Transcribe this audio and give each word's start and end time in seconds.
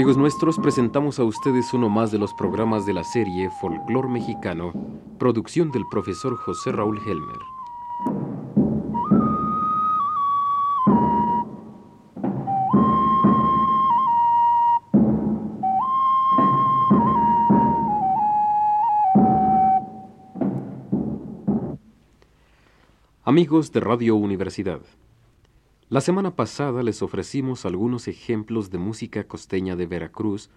Amigos 0.00 0.16
nuestros, 0.16 0.58
presentamos 0.58 1.18
a 1.18 1.24
ustedes 1.24 1.74
uno 1.74 1.90
más 1.90 2.10
de 2.10 2.16
los 2.16 2.32
programas 2.32 2.86
de 2.86 2.94
la 2.94 3.04
serie 3.04 3.50
Folclor 3.60 4.08
Mexicano, 4.08 4.72
producción 5.18 5.70
del 5.70 5.84
profesor 5.90 6.38
José 6.38 6.72
Raúl 6.72 6.98
Helmer. 7.06 7.36
Amigos 23.22 23.70
de 23.70 23.80
Radio 23.80 24.16
Universidad, 24.16 24.80
la 25.90 26.00
semana 26.00 26.36
pasada 26.36 26.84
les 26.84 27.02
ofrecimos 27.02 27.66
algunos 27.66 28.06
ejemplos 28.06 28.70
de 28.70 28.78
música 28.78 29.24
costeña 29.24 29.74
de 29.74 29.86
Veracruz 29.86 30.48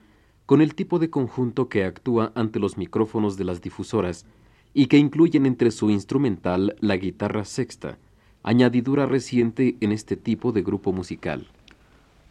con 0.46 0.62
el 0.62 0.76
tipo 0.76 1.00
de 1.00 1.10
conjunto 1.10 1.70
que 1.70 1.86
actúa 1.86 2.32
ante 2.36 2.60
los 2.60 2.78
micrófonos 2.78 3.36
de 3.36 3.44
las 3.44 3.60
difusoras 3.60 4.28
y 4.76 4.86
que 4.86 5.00
incluyen 5.00 5.48
entre 5.48 5.72
su 5.72 5.90
instrumental 5.90 6.76
la 6.82 6.98
guitarra 6.98 7.46
sexta, 7.46 7.98
añadidura 8.44 9.08
reciente 9.08 9.76
en 9.82 9.92
este 9.92 10.18
tipo 10.18 10.52
de 10.52 10.62
grupo 10.62 10.94
musical. 10.94 11.48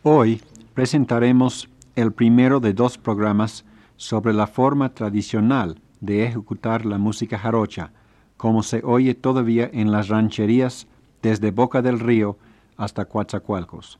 Hoy 0.05 0.41
presentaremos 0.73 1.69
el 1.97 2.13
primero 2.13 2.61
de 2.61 2.73
dos 2.73 2.99
programas 2.99 3.65
sobre 3.97 4.33
la 4.33 4.47
forma 4.47 4.95
tradicional 4.95 5.81
de 6.01 6.25
ejecutar 6.25 6.87
la 6.87 6.99
música 6.99 7.37
jarocha, 7.37 7.93
como 8.37 8.63
se 8.63 8.81
oye 8.85 9.15
todavía 9.15 9.69
en 9.73 9.91
las 9.91 10.07
rancherías 10.07 10.87
desde 11.21 11.51
Boca 11.51 11.83
del 11.83 11.99
Río 11.99 12.39
hasta 12.77 13.05
Coatzacoalcos. 13.05 13.99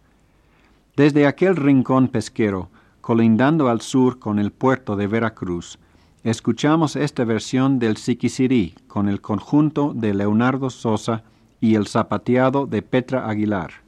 Desde 0.97 1.27
aquel 1.27 1.57
rincón 1.57 2.09
pesquero, 2.09 2.69
colindando 3.01 3.69
al 3.69 3.81
sur 3.81 4.19
con 4.19 4.39
el 4.39 4.53
puerto 4.53 4.97
de 4.97 5.07
Veracruz, 5.07 5.79
escuchamos 6.25 6.97
esta 6.97 7.25
versión 7.25 7.79
del 7.79 7.97
Siquisirí 7.97 8.75
con 8.89 9.09
el 9.09 9.21
conjunto 9.21 9.93
de 9.95 10.15
Leonardo 10.15 10.71
Sosa 10.71 11.25
y 11.61 11.75
el 11.75 11.87
zapateado 11.87 12.67
de 12.67 12.83
Petra 12.83 13.29
Aguilar. 13.29 13.82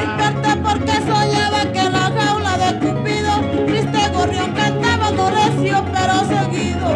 Desperté 0.00 0.56
porque 0.62 0.92
soñaba 0.92 1.60
que 1.72 1.82
la 1.90 2.10
jaula 2.16 2.56
de 2.56 2.78
Cupido, 2.78 3.32
triste 3.66 4.08
gorrión 4.14 4.52
cantaba 4.52 5.10
no 5.10 5.30
recio 5.30 5.84
pero 5.92 6.14
seguido. 6.24 6.86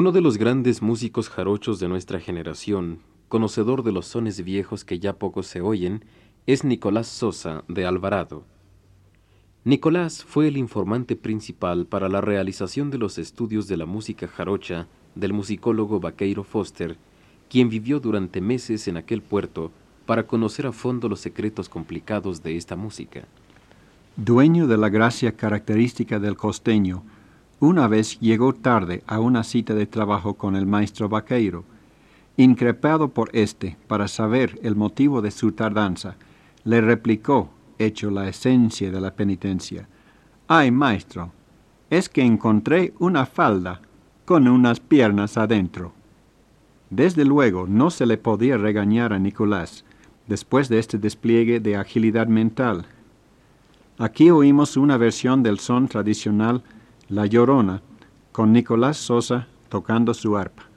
Uno 0.00 0.12
de 0.12 0.22
los 0.22 0.38
grandes 0.38 0.80
músicos 0.80 1.28
jarochos 1.28 1.78
de 1.78 1.86
nuestra 1.86 2.20
generación, 2.20 3.00
conocedor 3.28 3.82
de 3.82 3.92
los 3.92 4.06
sones 4.06 4.42
viejos 4.42 4.82
que 4.82 4.98
ya 4.98 5.18
poco 5.18 5.42
se 5.42 5.60
oyen, 5.60 6.06
es 6.46 6.64
Nicolás 6.64 7.06
Sosa 7.06 7.64
de 7.68 7.84
Alvarado. 7.84 8.46
Nicolás 9.62 10.24
fue 10.24 10.48
el 10.48 10.56
informante 10.56 11.16
principal 11.16 11.84
para 11.84 12.08
la 12.08 12.22
realización 12.22 12.90
de 12.90 12.96
los 12.96 13.18
estudios 13.18 13.68
de 13.68 13.76
la 13.76 13.84
música 13.84 14.26
jarocha 14.26 14.88
del 15.16 15.34
musicólogo 15.34 16.00
Vaqueiro 16.00 16.44
Foster, 16.44 16.96
quien 17.50 17.68
vivió 17.68 18.00
durante 18.00 18.40
meses 18.40 18.88
en 18.88 18.96
aquel 18.96 19.20
puerto 19.20 19.70
para 20.06 20.26
conocer 20.26 20.66
a 20.66 20.72
fondo 20.72 21.10
los 21.10 21.20
secretos 21.20 21.68
complicados 21.68 22.42
de 22.42 22.56
esta 22.56 22.74
música. 22.74 23.28
Dueño 24.16 24.66
de 24.66 24.78
la 24.78 24.88
gracia 24.88 25.36
característica 25.36 26.18
del 26.18 26.38
costeño, 26.38 27.04
una 27.60 27.86
vez 27.88 28.18
llegó 28.20 28.54
tarde 28.54 29.04
a 29.06 29.20
una 29.20 29.44
cita 29.44 29.74
de 29.74 29.86
trabajo 29.86 30.34
con 30.34 30.56
el 30.56 30.66
maestro 30.66 31.08
vaqueiro. 31.08 31.64
Increpado 32.36 33.08
por 33.08 33.30
éste 33.34 33.76
para 33.86 34.08
saber 34.08 34.58
el 34.62 34.74
motivo 34.74 35.20
de 35.20 35.30
su 35.30 35.52
tardanza, 35.52 36.16
le 36.64 36.80
replicó, 36.80 37.50
hecho 37.78 38.10
la 38.10 38.28
esencia 38.28 38.90
de 38.90 39.00
la 39.00 39.14
penitencia, 39.14 39.88
Ay, 40.48 40.72
maestro, 40.72 41.30
es 41.90 42.08
que 42.08 42.22
encontré 42.22 42.92
una 42.98 43.24
falda 43.24 43.80
con 44.24 44.48
unas 44.48 44.80
piernas 44.80 45.36
adentro. 45.36 45.92
Desde 46.90 47.24
luego 47.24 47.68
no 47.68 47.90
se 47.90 48.04
le 48.04 48.18
podía 48.18 48.56
regañar 48.56 49.12
a 49.12 49.20
Nicolás 49.20 49.84
después 50.26 50.68
de 50.68 50.80
este 50.80 50.98
despliegue 50.98 51.60
de 51.60 51.76
agilidad 51.76 52.26
mental. 52.26 52.86
Aquí 53.96 54.30
oímos 54.30 54.76
una 54.76 54.96
versión 54.96 55.44
del 55.44 55.60
son 55.60 55.86
tradicional 55.86 56.62
la 57.10 57.26
Llorona, 57.26 57.82
con 58.30 58.52
Nicolás 58.52 58.96
Sosa 58.96 59.48
tocando 59.68 60.14
su 60.14 60.36
arpa. 60.36 60.69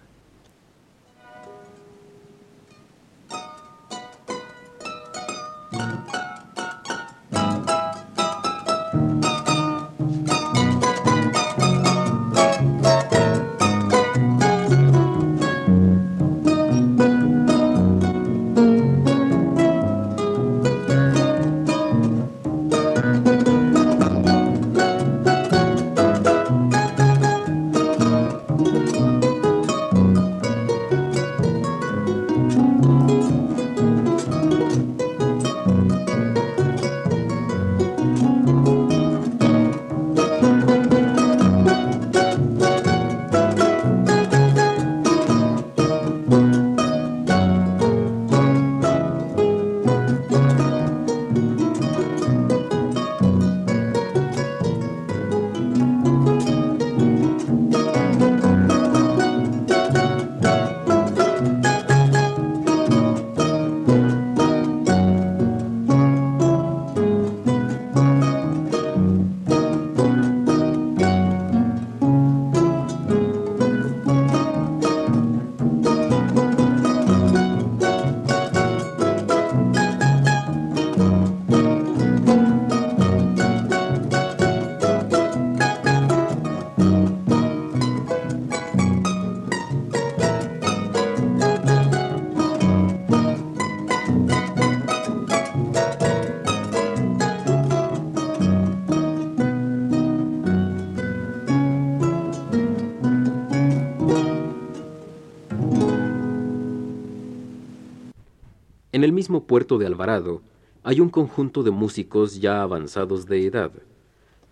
Mismo 109.34 109.48
puerto 109.48 109.80
de 109.80 109.88
Alvarado 109.88 110.44
hay 110.84 111.00
un 111.00 111.10
conjunto 111.10 111.64
de 111.64 111.72
músicos 111.72 112.40
ya 112.40 112.62
avanzados 112.62 113.26
de 113.26 113.48
edad. 113.48 113.72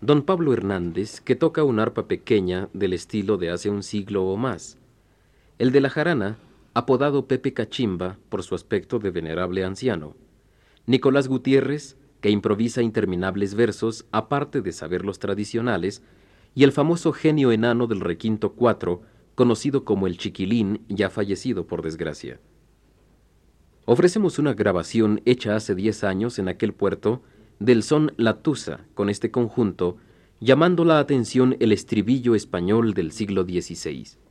Don 0.00 0.22
Pablo 0.22 0.52
Hernández, 0.52 1.20
que 1.20 1.36
toca 1.36 1.62
un 1.62 1.78
arpa 1.78 2.08
pequeña 2.08 2.68
del 2.72 2.94
estilo 2.94 3.36
de 3.36 3.50
hace 3.50 3.70
un 3.70 3.84
siglo 3.84 4.24
o 4.24 4.36
más. 4.36 4.78
El 5.60 5.70
de 5.70 5.80
la 5.80 5.88
jarana, 5.88 6.36
apodado 6.74 7.28
Pepe 7.28 7.52
Cachimba 7.52 8.18
por 8.28 8.42
su 8.42 8.56
aspecto 8.56 8.98
de 8.98 9.12
venerable 9.12 9.62
anciano. 9.62 10.16
Nicolás 10.86 11.28
Gutiérrez, 11.28 11.96
que 12.20 12.30
improvisa 12.30 12.82
interminables 12.82 13.54
versos 13.54 14.06
aparte 14.10 14.62
de 14.62 14.72
saber 14.72 15.04
los 15.04 15.20
tradicionales, 15.20 16.02
y 16.56 16.64
el 16.64 16.72
famoso 16.72 17.12
genio 17.12 17.52
enano 17.52 17.86
del 17.86 18.00
requinto 18.00 18.54
4, 18.54 19.00
conocido 19.36 19.84
como 19.84 20.08
el 20.08 20.18
Chiquilín, 20.18 20.80
ya 20.88 21.08
fallecido 21.08 21.68
por 21.68 21.82
desgracia. 21.82 22.40
Ofrecemos 23.84 24.38
una 24.38 24.54
grabación 24.54 25.20
hecha 25.24 25.56
hace 25.56 25.74
10 25.74 26.04
años 26.04 26.38
en 26.38 26.48
aquel 26.48 26.72
puerto 26.72 27.22
del 27.58 27.82
son 27.82 28.12
La 28.16 28.40
Tusa 28.40 28.86
con 28.94 29.10
este 29.10 29.32
conjunto, 29.32 29.96
llamando 30.40 30.84
la 30.84 31.00
atención 31.00 31.56
el 31.58 31.72
estribillo 31.72 32.36
español 32.36 32.94
del 32.94 33.10
siglo 33.10 33.42
XVI. 33.42 34.21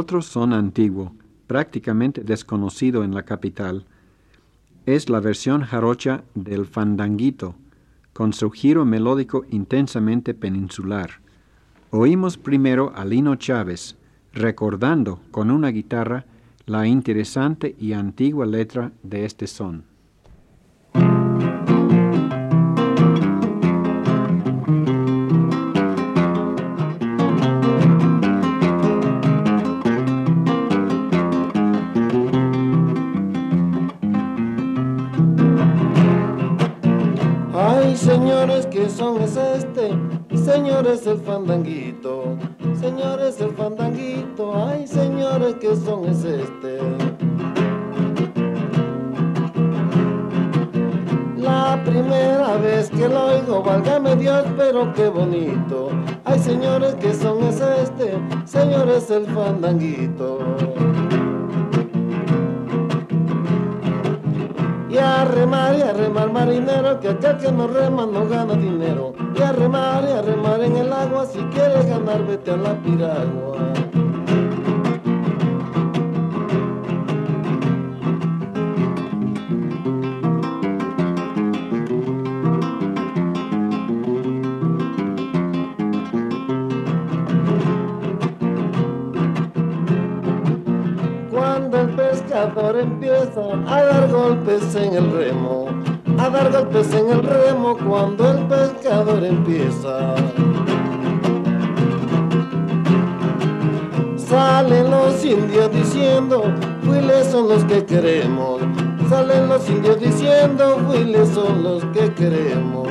Otro 0.00 0.22
son 0.22 0.54
antiguo, 0.54 1.12
prácticamente 1.46 2.24
desconocido 2.24 3.04
en 3.04 3.14
la 3.14 3.24
capital, 3.24 3.84
es 4.86 5.10
la 5.10 5.20
versión 5.20 5.60
jarocha 5.60 6.24
del 6.34 6.64
fandanguito, 6.64 7.54
con 8.14 8.32
su 8.32 8.50
giro 8.50 8.86
melódico 8.86 9.44
intensamente 9.50 10.32
peninsular. 10.32 11.20
Oímos 11.90 12.38
primero 12.38 12.94
a 12.96 13.04
Lino 13.04 13.36
Chávez, 13.36 13.98
recordando 14.32 15.20
con 15.30 15.50
una 15.50 15.68
guitarra 15.68 16.24
la 16.64 16.86
interesante 16.86 17.76
y 17.78 17.92
antigua 17.92 18.46
letra 18.46 18.92
de 19.02 19.26
este 19.26 19.46
son. 19.46 19.89
Pero 54.56 54.92
qué 54.92 55.08
bonito. 55.08 55.88
Ay 56.24 56.38
señores 56.38 56.94
qué 57.00 57.12
son 57.14 57.42
es 57.44 57.60
este, 57.60 58.18
señores 58.44 59.10
el 59.10 59.26
fandanguito. 59.26 60.38
Y 64.90 64.98
a 64.98 65.24
remar 65.24 65.76
y 65.76 65.82
a 65.82 65.92
remar 65.92 66.32
marinero, 66.32 66.98
que 67.00 67.08
aquel 67.08 67.38
que 67.38 67.52
no 67.52 67.68
rema 67.68 68.06
no 68.06 68.28
gana 68.28 68.54
dinero. 68.54 69.14
Y 69.36 69.42
a 69.42 69.52
remar 69.52 70.04
y 70.04 70.12
a 70.12 70.22
remar 70.22 70.60
en 70.62 70.76
el 70.76 70.92
agua, 70.92 71.26
si 71.26 71.38
quieres 71.54 71.86
ganar 71.86 72.26
vete 72.26 72.50
a 72.50 72.56
la 72.56 72.74
piragua. 72.74 73.89
Empieza 92.42 93.40
a 93.66 93.82
dar 93.82 94.10
golpes 94.10 94.74
en 94.74 94.94
el 94.94 95.12
remo, 95.12 95.66
a 96.18 96.30
dar 96.30 96.50
golpes 96.50 96.92
en 96.94 97.10
el 97.10 97.22
remo 97.22 97.76
cuando 97.86 98.30
el 98.30 98.46
pescador 98.46 99.22
empieza. 99.24 100.14
Salen 104.16 104.90
los 104.90 105.22
indios 105.24 105.70
diciendo, 105.72 106.44
fuiles 106.82 107.26
son 107.26 107.48
los 107.48 107.64
que 107.64 107.84
queremos. 107.84 108.62
Salen 109.10 109.48
los 109.48 109.68
indios 109.68 110.00
diciendo, 110.00 110.78
fuiles 110.86 111.28
son 111.28 111.62
los 111.62 111.84
que 111.86 112.12
queremos. 112.14 112.88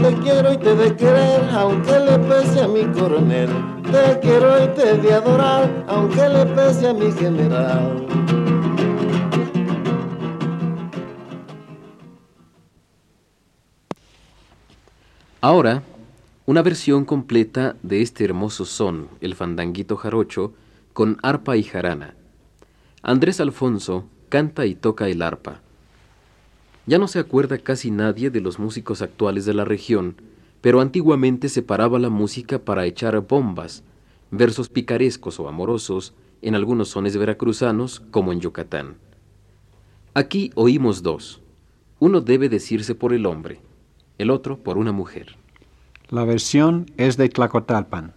Te 0.00 0.14
quiero 0.14 0.52
y 0.54 0.56
te 0.56 0.74
de 0.74 0.96
querer, 0.96 1.42
aunque 1.54 1.92
le 2.00 2.18
pese 2.20 2.62
a 2.62 2.68
mi 2.68 2.84
coronel 2.86 3.79
te 3.90 4.20
quiero 4.20 4.64
y 4.64 4.68
te 4.68 4.96
de 4.98 5.12
adorar, 5.12 5.84
aunque 5.88 6.28
le 6.28 6.46
pese 6.46 6.88
a 6.88 6.94
mi 6.94 7.10
general. 7.12 8.06
Ahora, 15.40 15.82
una 16.46 16.62
versión 16.62 17.04
completa 17.04 17.76
de 17.82 18.02
este 18.02 18.24
hermoso 18.24 18.64
son, 18.64 19.08
el 19.20 19.34
fandanguito 19.34 19.96
jarocho, 19.96 20.52
con 20.92 21.18
arpa 21.22 21.56
y 21.56 21.62
jarana. 21.62 22.14
Andrés 23.02 23.40
Alfonso 23.40 24.04
canta 24.28 24.66
y 24.66 24.74
toca 24.74 25.08
el 25.08 25.22
arpa. 25.22 25.60
Ya 26.86 26.98
no 26.98 27.08
se 27.08 27.20
acuerda 27.20 27.58
casi 27.58 27.90
nadie 27.90 28.30
de 28.30 28.40
los 28.40 28.58
músicos 28.58 29.00
actuales 29.00 29.44
de 29.44 29.54
la 29.54 29.64
región, 29.64 30.16
pero 30.60 30.80
antiguamente 30.80 31.48
se 31.48 31.62
paraba 31.62 31.98
la 31.98 32.10
música 32.10 32.58
para 32.58 32.86
echar 32.86 33.18
bombas, 33.20 33.82
versos 34.30 34.68
picarescos 34.68 35.40
o 35.40 35.48
amorosos 35.48 36.14
en 36.42 36.54
algunos 36.54 36.88
sones 36.88 37.16
veracruzanos 37.16 38.00
como 38.10 38.32
en 38.32 38.40
Yucatán. 38.40 38.96
Aquí 40.14 40.50
oímos 40.54 41.02
dos. 41.02 41.40
Uno 41.98 42.20
debe 42.20 42.48
decirse 42.48 42.94
por 42.94 43.12
el 43.12 43.26
hombre, 43.26 43.60
el 44.18 44.30
otro 44.30 44.58
por 44.58 44.78
una 44.78 44.92
mujer. 44.92 45.36
La 46.08 46.24
versión 46.24 46.90
es 46.96 47.16
de 47.16 47.28
Tlacotalpan. 47.28 48.14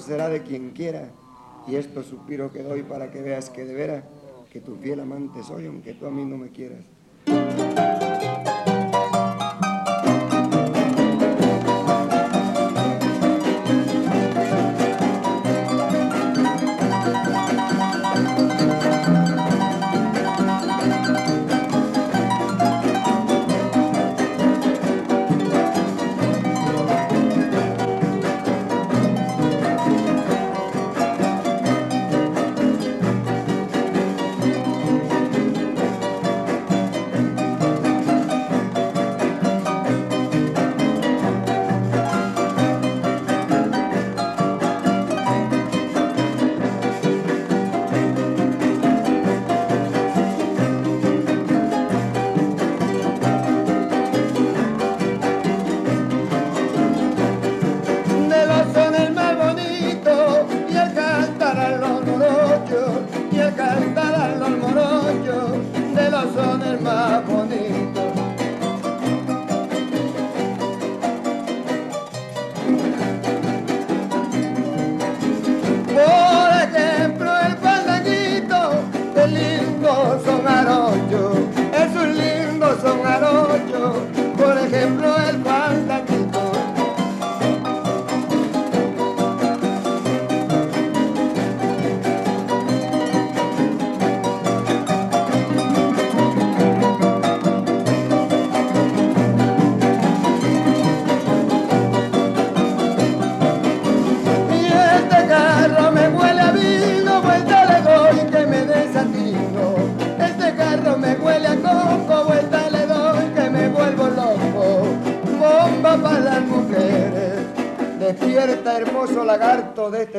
Será 0.00 0.28
de 0.28 0.42
quien 0.42 0.70
quiera. 0.70 1.10
Y 1.66 1.76
esto 1.76 2.02
suspiro 2.02 2.52
que 2.52 2.62
doy 2.62 2.82
para 2.82 3.10
que 3.10 3.22
veas 3.22 3.50
que 3.50 3.64
de 3.64 3.74
veras 3.74 4.04
que 4.50 4.60
tu 4.60 4.76
fiel 4.76 5.00
amante 5.00 5.42
soy, 5.42 5.66
aunque 5.66 5.94
tú 5.94 6.06
a 6.06 6.10
mí 6.10 6.24
no 6.24 6.36
me 6.36 6.50
quieras. 6.50 6.84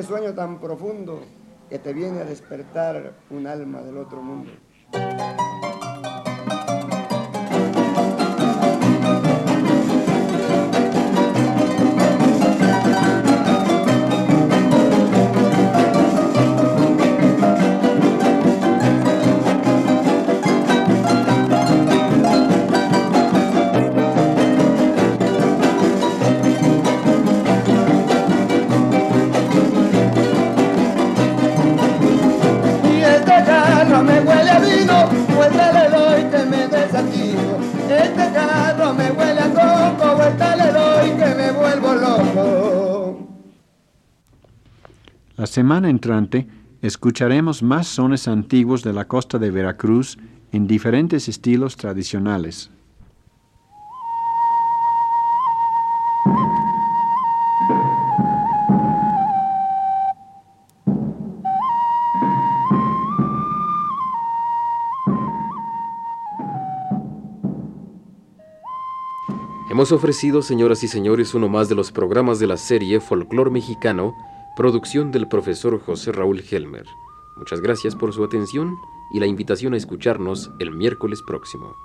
Sueño 0.07 0.33
tan 0.33 0.61
profundo 0.61 1.19
que 1.69 1.79
te 1.79 1.91
viene 1.91 2.21
a 2.21 2.23
despertar 2.23 3.13
un 3.29 3.45
alma 3.45 3.81
del 3.81 3.97
otro 3.97 4.21
mundo. 4.21 4.53
Semana 45.67 45.89
entrante 45.89 46.47
escucharemos 46.81 47.61
más 47.61 47.87
sones 47.87 48.29
antiguos 48.29 48.83
de 48.83 48.93
la 48.93 49.05
costa 49.05 49.37
de 49.37 49.51
Veracruz 49.51 50.17
en 50.53 50.65
diferentes 50.65 51.27
estilos 51.27 51.75
tradicionales. 51.75 52.71
Hemos 69.69 69.91
ofrecido, 69.91 70.41
señoras 70.41 70.81
y 70.83 70.87
señores, 70.87 71.33
uno 71.33 71.49
más 71.49 71.67
de 71.67 71.75
los 71.75 71.91
programas 71.91 72.39
de 72.39 72.47
la 72.47 72.55
serie 72.55 73.01
Folclor 73.01 73.51
Mexicano 73.51 74.15
Producción 74.57 75.11
del 75.11 75.27
profesor 75.27 75.79
José 75.79 76.11
Raúl 76.11 76.43
Helmer. 76.49 76.87
Muchas 77.35 77.61
gracias 77.61 77.95
por 77.95 78.11
su 78.11 78.23
atención 78.23 78.75
y 79.13 79.19
la 79.19 79.27
invitación 79.27 79.75
a 79.75 79.77
escucharnos 79.77 80.49
el 80.57 80.71
miércoles 80.71 81.21
próximo. 81.21 81.75